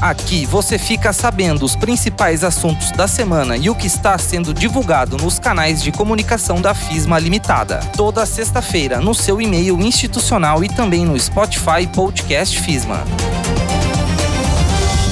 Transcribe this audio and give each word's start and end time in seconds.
Aqui 0.00 0.46
você 0.46 0.78
fica 0.78 1.12
sabendo 1.12 1.64
os 1.64 1.76
principais 1.76 2.42
assuntos 2.42 2.90
da 2.92 3.06
semana 3.06 3.56
e 3.56 3.70
o 3.70 3.74
que 3.74 3.86
está 3.86 4.18
sendo 4.18 4.52
divulgado 4.52 5.16
nos 5.16 5.38
canais 5.38 5.82
de 5.82 5.92
comunicação 5.92 6.60
da 6.60 6.74
FISMA 6.74 7.18
Limitada. 7.18 7.80
Toda 7.96 8.26
sexta-feira 8.26 9.00
no 9.00 9.14
seu 9.14 9.40
e-mail 9.40 9.80
institucional 9.80 10.64
e 10.64 10.68
também 10.68 11.04
no 11.04 11.18
Spotify 11.18 11.86
Podcast 11.94 12.58
FISMA. 12.60 13.04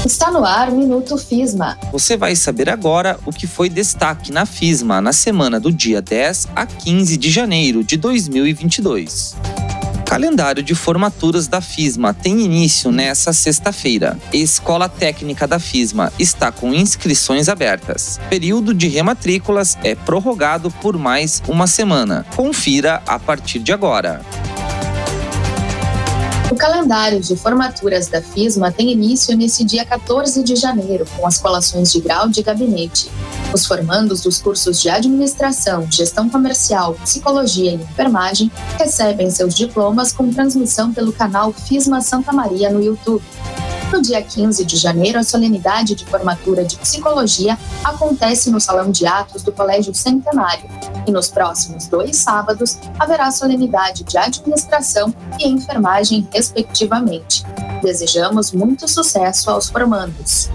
Está 0.04 0.30
no 0.30 0.44
ar 0.44 0.70
Minuto 0.70 1.18
FISMA. 1.18 1.78
Você 1.92 2.16
vai 2.16 2.34
saber 2.34 2.70
agora 2.70 3.18
o 3.26 3.32
que 3.32 3.46
foi 3.46 3.68
destaque 3.68 4.32
na 4.32 4.46
FISMA 4.46 5.00
na 5.00 5.12
semana 5.12 5.60
do 5.60 5.70
dia 5.70 6.00
10 6.00 6.48
a 6.56 6.66
15 6.66 7.16
de 7.16 7.30
janeiro 7.30 7.84
de 7.84 7.96
2022 7.96 9.36
calendário 10.18 10.64
de 10.64 10.74
formaturas 10.74 11.46
da 11.46 11.60
FISMA 11.60 12.12
tem 12.12 12.40
início 12.40 12.90
nesta 12.90 13.32
sexta-feira. 13.32 14.18
Escola 14.32 14.88
Técnica 14.88 15.46
da 15.46 15.60
FISMA 15.60 16.12
está 16.18 16.50
com 16.50 16.74
inscrições 16.74 17.48
abertas. 17.48 18.18
Período 18.28 18.74
de 18.74 18.88
rematrículas 18.88 19.78
é 19.84 19.94
prorrogado 19.94 20.72
por 20.72 20.98
mais 20.98 21.40
uma 21.46 21.68
semana. 21.68 22.26
Confira 22.34 23.00
a 23.06 23.16
partir 23.16 23.60
de 23.60 23.72
agora. 23.72 24.20
O 26.50 26.56
calendário 26.56 27.20
de 27.20 27.36
formaturas 27.36 28.08
da 28.08 28.20
FISMA 28.20 28.72
tem 28.72 28.90
início 28.90 29.36
nesse 29.36 29.62
dia 29.62 29.84
14 29.84 30.42
de 30.42 30.56
janeiro, 30.56 31.06
com 31.16 31.28
as 31.28 31.38
colações 31.38 31.92
de 31.92 32.00
grau 32.00 32.28
de 32.28 32.42
gabinete. 32.42 33.08
Os 33.52 33.66
formandos 33.66 34.20
dos 34.20 34.38
cursos 34.38 34.80
de 34.80 34.90
Administração, 34.90 35.90
Gestão 35.90 36.28
Comercial, 36.28 36.94
Psicologia 37.02 37.70
e 37.70 37.74
Enfermagem 37.76 38.52
recebem 38.78 39.30
seus 39.30 39.54
diplomas 39.54 40.12
com 40.12 40.30
transmissão 40.30 40.92
pelo 40.92 41.12
canal 41.12 41.52
FISMA 41.52 42.02
Santa 42.02 42.30
Maria 42.30 42.70
no 42.70 42.82
YouTube. 42.82 43.24
No 43.90 44.02
dia 44.02 44.22
15 44.22 44.66
de 44.66 44.76
janeiro, 44.76 45.18
a 45.18 45.22
solenidade 45.22 45.94
de 45.94 46.04
formatura 46.04 46.62
de 46.62 46.76
psicologia 46.76 47.58
acontece 47.82 48.50
no 48.50 48.60
Salão 48.60 48.90
de 48.90 49.06
Atos 49.06 49.42
do 49.42 49.50
Colégio 49.50 49.94
Centenário. 49.94 50.68
E 51.06 51.10
nos 51.10 51.28
próximos 51.28 51.86
dois 51.86 52.16
sábados, 52.16 52.78
haverá 52.98 53.30
solenidade 53.30 54.04
de 54.04 54.18
administração 54.18 55.12
e 55.40 55.48
enfermagem, 55.48 56.28
respectivamente. 56.30 57.46
Desejamos 57.82 58.52
muito 58.52 58.86
sucesso 58.86 59.50
aos 59.50 59.70
formandos. 59.70 60.50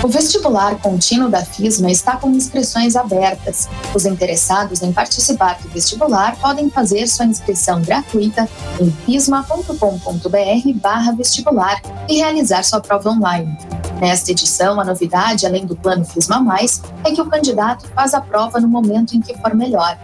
O 0.03 0.07
vestibular 0.07 0.79
contínuo 0.81 1.29
da 1.29 1.43
FISMA 1.43 1.91
está 1.91 2.15
com 2.17 2.29
inscrições 2.29 2.95
abertas. 2.95 3.67
Os 3.93 4.05
interessados 4.05 4.81
em 4.83 4.93
participar 4.93 5.59
do 5.61 5.67
vestibular 5.69 6.37
podem 6.39 6.69
fazer 6.69 7.07
sua 7.07 7.25
inscrição 7.25 7.81
gratuita 7.81 8.47
em 8.79 8.91
fisma.com.br/vestibular 9.05 11.81
e 12.07 12.17
realizar 12.17 12.63
sua 12.63 12.79
prova 12.79 13.09
online. 13.09 13.57
Nesta 13.99 14.31
edição, 14.31 14.79
a 14.79 14.85
novidade, 14.85 15.45
além 15.45 15.65
do 15.65 15.75
plano 15.75 16.05
FISMA 16.05 16.39
Mais, 16.39 16.81
é 17.03 17.11
que 17.11 17.21
o 17.21 17.25
candidato 17.25 17.87
faz 17.95 18.13
a 18.13 18.21
prova 18.21 18.59
no 18.59 18.67
momento 18.67 19.15
em 19.15 19.21
que 19.21 19.35
for 19.37 19.55
melhor. 19.55 19.97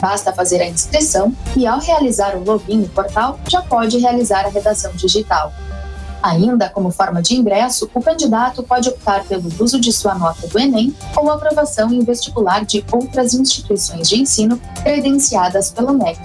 Basta 0.00 0.32
fazer 0.32 0.60
a 0.60 0.68
inscrição 0.68 1.34
e, 1.56 1.66
ao 1.66 1.80
realizar 1.80 2.36
o 2.36 2.44
login 2.44 2.76
no 2.78 2.88
portal, 2.88 3.40
já 3.48 3.60
pode 3.62 3.98
realizar 3.98 4.46
a 4.46 4.50
redação 4.50 4.92
digital. 4.92 5.52
Ainda 6.22 6.68
como 6.68 6.90
forma 6.90 7.20
de 7.20 7.34
ingresso, 7.34 7.90
o 7.92 8.00
candidato 8.00 8.62
pode 8.62 8.88
optar 8.88 9.24
pelo 9.24 9.50
uso 9.58 9.80
de 9.80 9.92
sua 9.92 10.14
nota 10.14 10.46
do 10.46 10.58
Enem 10.58 10.94
ou 11.16 11.30
aprovação 11.30 11.92
em 11.92 12.04
vestibular 12.04 12.64
de 12.64 12.84
outras 12.92 13.34
instituições 13.34 14.08
de 14.08 14.20
ensino 14.20 14.60
credenciadas 14.82 15.70
pelo 15.70 15.92
MEC. 15.92 16.20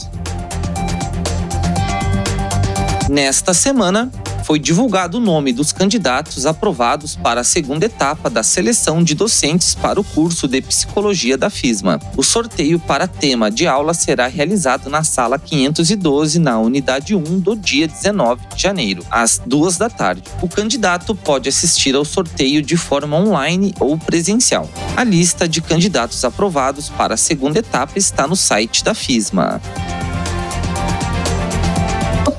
Nesta 3.09 3.53
semana, 3.53 4.11
foi 4.47 4.59
divulgado 4.59 5.17
o 5.17 5.19
nome 5.19 5.51
dos 5.51 5.73
candidatos 5.73 6.45
aprovados 6.45 7.17
para 7.17 7.41
a 7.41 7.43
segunda 7.43 7.85
etapa 7.85 8.29
da 8.29 8.41
seleção 8.41 9.03
de 9.03 9.13
docentes 9.13 9.75
para 9.75 9.99
o 9.99 10.03
curso 10.05 10.47
de 10.47 10.61
psicologia 10.61 11.37
da 11.37 11.49
FISMA. 11.49 11.99
O 12.15 12.23
sorteio 12.23 12.79
para 12.79 13.09
tema 13.09 13.51
de 13.51 13.67
aula 13.67 13.93
será 13.93 14.25
realizado 14.25 14.89
na 14.89 15.03
sala 15.03 15.37
512, 15.37 16.39
na 16.39 16.57
unidade 16.59 17.13
1, 17.13 17.21
do 17.41 17.57
dia 17.57 17.89
19 17.89 18.41
de 18.55 18.63
janeiro, 18.63 19.03
às 19.11 19.41
duas 19.45 19.75
da 19.75 19.89
tarde. 19.89 20.23
O 20.41 20.47
candidato 20.47 21.13
pode 21.13 21.49
assistir 21.49 21.93
ao 21.93 22.05
sorteio 22.05 22.61
de 22.61 22.77
forma 22.77 23.17
online 23.17 23.73
ou 23.81 23.97
presencial. 23.97 24.69
A 24.95 25.03
lista 25.03 25.45
de 25.45 25.59
candidatos 25.59 26.23
aprovados 26.23 26.87
para 26.87 27.15
a 27.15 27.17
segunda 27.17 27.59
etapa 27.59 27.99
está 27.99 28.25
no 28.25 28.37
site 28.37 28.81
da 28.81 28.93
FISMA 28.93 29.59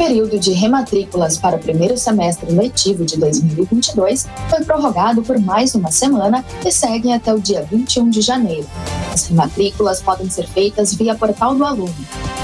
período 0.09 0.39
de 0.39 0.53
rematrículas 0.53 1.37
para 1.37 1.57
o 1.57 1.59
primeiro 1.59 1.99
semestre 1.99 2.51
letivo 2.51 3.05
de 3.05 3.19
2022 3.19 4.27
foi 4.49 4.65
prorrogado 4.65 5.21
por 5.21 5.39
mais 5.39 5.75
uma 5.75 5.91
semana 5.91 6.43
e 6.65 6.73
segue 6.73 7.13
até 7.13 7.35
o 7.35 7.39
dia 7.39 7.63
21 7.71 8.09
de 8.09 8.23
janeiro. 8.23 8.67
As 9.13 9.27
rematrículas 9.27 10.01
podem 10.01 10.31
ser 10.31 10.49
feitas 10.49 10.95
via 10.95 11.15
portal 11.15 11.55
do 11.55 11.63
aluno. 11.63 11.95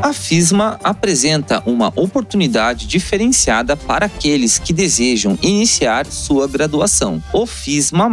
A 0.06 0.12
FISMA 0.12 0.78
apresenta 0.84 1.60
uma 1.66 1.92
oportunidade 1.96 2.86
diferenciada 2.86 3.76
para 3.76 4.06
aqueles 4.06 4.56
que 4.56 4.72
desejam 4.72 5.36
iniciar 5.42 6.06
sua 6.06 6.46
graduação, 6.46 7.20
o 7.32 7.44
FISMA+. 7.44 8.08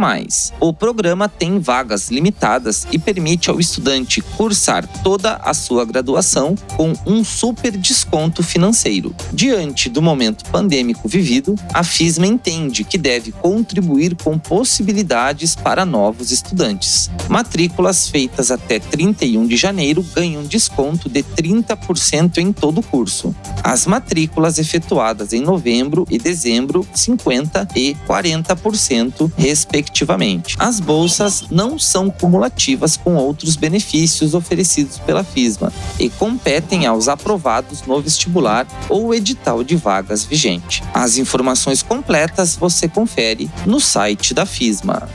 O 0.58 0.72
programa 0.72 1.28
tem 1.28 1.60
vagas 1.60 2.10
limitadas 2.10 2.84
e 2.90 2.98
permite 2.98 3.48
ao 3.48 3.60
estudante 3.60 4.20
cursar 4.20 4.88
toda 5.04 5.36
a 5.36 5.54
sua 5.54 5.84
graduação 5.84 6.56
com 6.76 6.94
um 7.06 7.22
super 7.22 7.70
desconto 7.70 8.42
financeiro. 8.42 9.14
Diante 9.32 9.88
do 9.88 10.02
momento 10.02 10.50
pandêmico 10.50 11.08
vivido, 11.08 11.54
a 11.72 11.84
FISMA 11.84 12.26
entende 12.26 12.82
que 12.82 12.98
deve 12.98 13.30
contribuir 13.30 14.16
com 14.16 14.36
possibilidades 14.36 15.54
para 15.54 15.86
novos 15.86 16.32
estudantes. 16.32 17.08
Matrículas 17.28 18.08
feitas 18.08 18.50
até 18.50 18.80
31 18.80 19.46
de 19.46 19.56
janeiro 19.56 20.04
ganham 20.12 20.42
desconto 20.42 21.08
de 21.08 21.22
30 21.22 21.83
50% 21.84 22.38
em 22.38 22.52
todo 22.52 22.78
o 22.78 22.82
curso. 22.82 23.34
As 23.62 23.86
matrículas 23.86 24.58
efetuadas 24.58 25.32
em 25.32 25.40
novembro 25.40 26.06
e 26.10 26.18
dezembro, 26.18 26.86
50% 26.94 27.76
e 27.76 27.96
40%, 28.06 29.30
respectivamente. 29.36 30.56
As 30.58 30.80
bolsas 30.80 31.44
não 31.50 31.78
são 31.78 32.10
cumulativas 32.10 32.96
com 32.96 33.16
outros 33.16 33.56
benefícios 33.56 34.34
oferecidos 34.34 34.98
pela 34.98 35.24
FISMA 35.24 35.72
e 35.98 36.08
competem 36.08 36.86
aos 36.86 37.08
aprovados 37.08 37.82
no 37.82 38.00
vestibular 38.00 38.66
ou 38.88 39.14
edital 39.14 39.62
de 39.62 39.76
vagas 39.76 40.24
vigente. 40.24 40.82
As 40.92 41.18
informações 41.18 41.82
completas 41.82 42.56
você 42.56 42.88
confere 42.88 43.50
no 43.66 43.80
site 43.80 44.34
da 44.34 44.46
FISMA. 44.46 45.08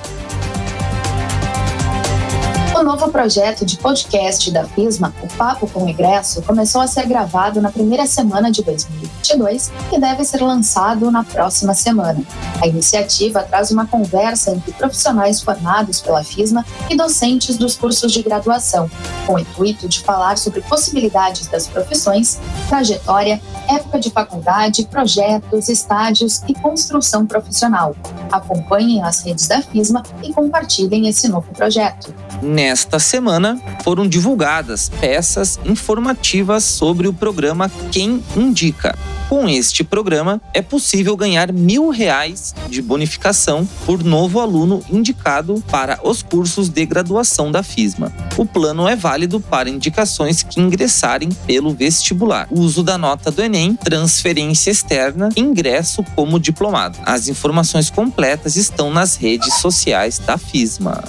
O 2.79 2.83
novo 2.83 3.11
projeto 3.11 3.65
de 3.65 3.75
podcast 3.75 4.49
da 4.51 4.63
FISMA, 4.63 5.13
o 5.21 5.27
Papo 5.35 5.67
com 5.67 5.89
Ingresso, 5.89 6.41
começou 6.43 6.79
a 6.79 6.87
ser 6.87 7.05
gravado 7.05 7.59
na 7.59 7.69
primeira 7.69 8.07
semana 8.07 8.49
de 8.49 8.63
2022 9.37 9.71
e 9.91 9.99
deve 9.99 10.23
ser 10.23 10.41
lançado 10.41 11.11
na 11.11 11.23
próxima 11.23 11.73
semana. 11.73 12.21
A 12.61 12.67
iniciativa 12.67 13.43
traz 13.43 13.71
uma 13.71 13.85
conversa 13.85 14.51
entre 14.51 14.71
profissionais 14.73 15.41
formados 15.41 16.01
pela 16.01 16.23
FISMA 16.23 16.65
e 16.89 16.95
docentes 16.95 17.57
dos 17.57 17.75
cursos 17.75 18.11
de 18.11 18.23
graduação, 18.23 18.89
com 19.25 19.35
o 19.35 19.39
intuito 19.39 19.87
de 19.87 19.99
falar 19.99 20.37
sobre 20.37 20.61
possibilidades 20.61 21.47
das 21.47 21.67
profissões, 21.67 22.39
trajetória, 22.67 23.41
época 23.67 23.99
de 23.99 24.09
faculdade, 24.09 24.85
projetos, 24.85 25.69
estágios 25.69 26.41
e 26.47 26.53
construção 26.53 27.25
profissional. 27.25 27.95
Acompanhem 28.31 29.03
as 29.03 29.23
redes 29.23 29.47
da 29.47 29.61
FISMA 29.61 30.03
e 30.23 30.33
compartilhem 30.33 31.07
esse 31.07 31.27
novo 31.27 31.47
projeto. 31.53 32.13
Nesta 32.41 32.99
semana 32.99 33.61
foram 33.83 34.07
divulgadas 34.07 34.89
peças 34.89 35.59
informativas 35.65 36.63
sobre 36.63 37.07
o 37.07 37.13
programa 37.13 37.69
Quem 37.91 38.23
Indica. 38.35 38.97
Com 39.29 39.47
este 39.47 39.83
programa, 39.83 40.41
é 40.55 40.61
possível 40.61 41.15
ganhar 41.15 41.53
mil 41.53 41.91
reais 41.91 42.55
de 42.67 42.81
bonificação 42.81 43.63
por 43.85 44.03
novo 44.03 44.39
aluno 44.39 44.83
indicado 44.89 45.63
para 45.69 45.99
os 46.03 46.23
cursos 46.23 46.67
de 46.67 46.83
graduação 46.83 47.51
da 47.51 47.61
FISMA. 47.61 48.11
O 48.35 48.43
plano 48.43 48.87
é 48.87 48.95
válido 48.95 49.39
para 49.39 49.69
indicações 49.69 50.41
que 50.41 50.59
ingressarem 50.59 51.29
pelo 51.45 51.75
vestibular. 51.75 52.47
Uso 52.49 52.81
da 52.81 52.97
nota 52.97 53.29
do 53.29 53.43
Enem, 53.43 53.75
transferência 53.75 54.71
externa, 54.71 55.29
ingresso 55.37 56.03
como 56.15 56.39
diplomado. 56.39 56.97
As 57.05 57.27
informações 57.27 57.91
completas 57.91 58.55
estão 58.55 58.89
nas 58.89 59.15
redes 59.15 59.53
sociais 59.59 60.17
da 60.17 60.39
FISMA. 60.39 61.03